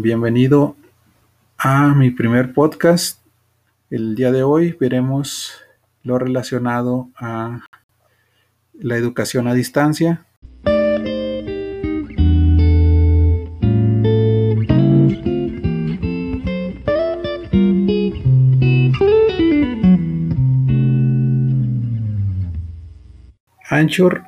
[0.00, 0.76] Bienvenido
[1.56, 3.20] a mi primer podcast.
[3.90, 5.52] El día de hoy veremos
[6.04, 7.64] lo relacionado a
[8.74, 10.24] la educación a distancia.
[23.68, 24.22] Anchor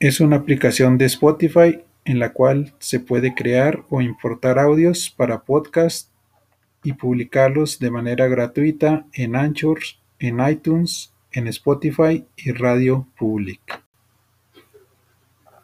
[0.00, 5.42] es una aplicación de Spotify en la cual se puede crear o importar audios para
[5.42, 6.10] podcast
[6.82, 9.80] y publicarlos de manera gratuita en Anchor,
[10.18, 13.82] en iTunes, en Spotify y Radio Public.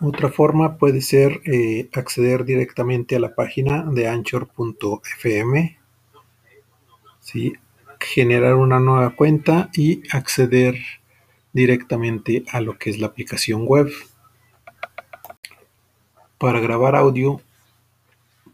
[0.00, 5.78] Otra forma puede ser eh, acceder directamente a la página de anchor.fm,
[7.20, 7.52] ¿sí?
[8.00, 10.76] generar una nueva cuenta y acceder
[11.52, 13.90] directamente a lo que es la aplicación web.
[16.40, 17.42] Para grabar audio,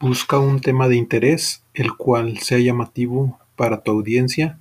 [0.00, 4.58] busca un tema de interés el cual sea llamativo para tu audiencia.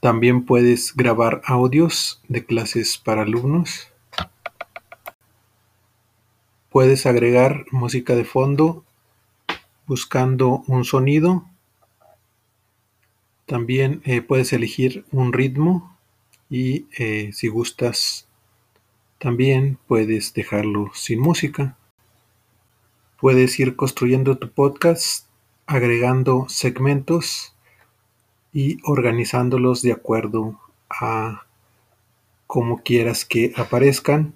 [0.00, 3.88] También puedes grabar audios de clases para alumnos.
[6.70, 8.84] Puedes agregar música de fondo
[9.86, 11.44] buscando un sonido.
[13.46, 15.96] También eh, puedes elegir un ritmo
[16.50, 18.26] y eh, si gustas
[19.22, 21.76] también puedes dejarlo sin música.
[23.20, 25.28] Puedes ir construyendo tu podcast
[25.64, 27.54] agregando segmentos
[28.52, 30.58] y organizándolos de acuerdo
[30.90, 31.46] a
[32.48, 34.34] cómo quieras que aparezcan.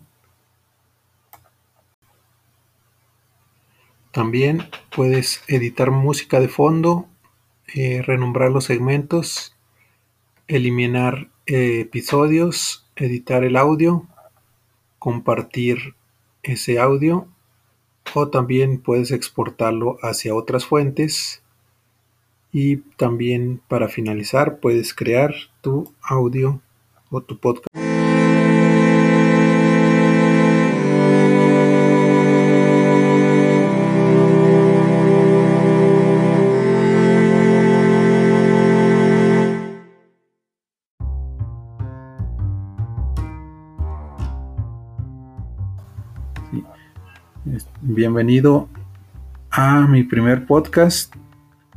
[4.12, 7.09] También puedes editar música de fondo,
[7.75, 9.57] eh, renombrar los segmentos,
[10.47, 14.07] eliminar eh, episodios, editar el audio
[15.07, 15.95] compartir
[16.43, 17.29] ese audio
[18.13, 21.45] o también puedes exportarlo hacia otras fuentes
[22.51, 26.61] y también para finalizar puedes crear tu audio
[27.11, 27.69] o tu podcast.
[47.80, 48.68] Bienvenido
[49.50, 51.14] a mi primer podcast.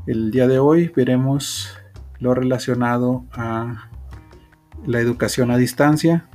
[0.07, 1.77] El día de hoy veremos
[2.19, 3.89] lo relacionado a
[4.85, 6.27] la educación a distancia.